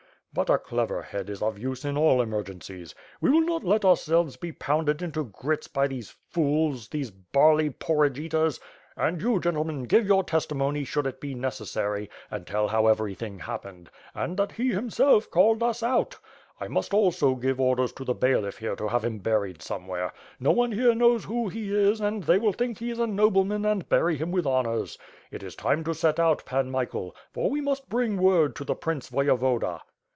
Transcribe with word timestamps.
But 0.33 0.49
a 0.49 0.57
clever 0.57 1.01
head 1.03 1.29
is 1.29 1.41
of 1.41 1.59
use 1.59 1.83
in 1.83 1.97
all 1.97 2.21
emergencies. 2.21 2.95
We 3.19 3.29
will 3.29 3.41
not 3.41 3.65
let 3.65 3.83
ourselves 3.83 4.37
be 4.37 4.53
pounded 4.53 5.01
into 5.01 5.25
grits 5.25 5.67
by 5.67 5.87
these 5.87 6.15
fools, 6.29 6.87
these 6.87 7.11
barley 7.11 7.67
WITH 7.67 7.75
FIRE 7.85 8.03
AND 8.05 8.15
SWORD, 8.15 8.21
561 8.31 8.31
porridge 8.31 8.53
eaters, 9.17 9.25
and 9.25 9.35
you, 9.35 9.39
gentlemen, 9.41 9.83
give 9.83 10.07
your 10.07 10.23
teatimony, 10.23 10.85
should 10.87 11.05
it 11.05 11.19
be 11.19 11.33
n 11.33 11.43
ecessary, 11.43 12.09
and 12.31 12.47
tell 12.47 12.69
how 12.69 12.87
everything 12.87 13.39
happened; 13.39 13.89
and 14.15 14.37
that 14.37 14.53
he, 14.53 14.69
himself, 14.69 15.29
called 15.29 15.61
us 15.61 15.83
out. 15.83 16.17
I 16.61 16.69
must 16.69 16.93
also 16.93 17.35
give 17.35 17.59
orders 17.59 17.91
to 17.91 18.05
the 18.05 18.13
bailiff 18.15 18.57
here 18.59 18.77
to 18.77 18.87
have 18.87 19.03
him 19.03 19.19
buried 19.19 19.61
somewhere. 19.61 20.13
No 20.39 20.51
one 20.51 20.71
here 20.71 20.95
knows 20.95 21.25
who 21.25 21.49
he 21.49 21.75
is, 21.75 21.99
iind 21.99 22.23
they 22.25 22.37
will 22.39 22.53
think 22.53 22.77
he 22.77 22.89
is 22.91 22.99
a 22.99 23.05
nobleman 23.05 23.65
and 23.65 23.89
bury 23.89 24.15
him 24.15 24.31
with 24.31 24.47
honors. 24.47 24.97
It 25.29 25.43
is 25.43 25.57
time 25.57 25.83
to 25.83 25.93
set 25.93 26.21
out. 26.21 26.45
Pan 26.45 26.71
Michael, 26.71 27.17
for 27.33 27.49
we 27.49 27.59
must 27.59 27.89
bring 27.89 28.15
word 28.15 28.55
to 28.55 28.63
the 28.63 28.75
Prince 28.75 29.09
Voyevoda. 29.09 29.81